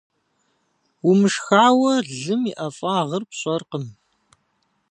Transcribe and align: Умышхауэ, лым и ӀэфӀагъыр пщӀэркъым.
Умышхауэ, 1.09 1.93
лым 2.19 2.43
и 2.51 2.53
ӀэфӀагъыр 2.57 3.23
пщӀэркъым. 3.29 3.85